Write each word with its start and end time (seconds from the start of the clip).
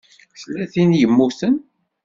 Tella 0.41 0.65
tin 0.71 0.89
i 0.95 0.99
yemmuten? 1.01 1.55